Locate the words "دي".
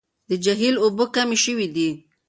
1.75-1.89